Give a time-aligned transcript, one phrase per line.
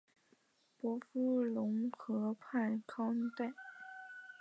[0.79, 3.51] 伯夫龙河畔康代。